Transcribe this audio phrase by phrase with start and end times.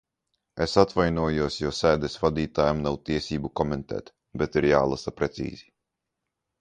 [0.65, 5.69] Es atvainojos, jo sēdes vadītājam nav tiesību komentēt, bet ir jālasa precīzi.